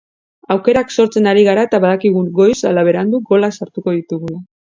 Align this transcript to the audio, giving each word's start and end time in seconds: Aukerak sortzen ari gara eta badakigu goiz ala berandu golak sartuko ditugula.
Aukerak 0.53 0.93
sortzen 1.01 1.29
ari 1.31 1.43
gara 1.47 1.65
eta 1.69 1.81
badakigu 1.83 2.23
goiz 2.41 2.57
ala 2.71 2.87
berandu 2.89 3.23
golak 3.31 3.57
sartuko 3.61 3.97
ditugula. 4.01 4.43